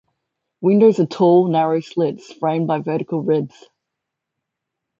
[0.61, 3.67] Windows are tall, narrow slits framed by vertical ribs.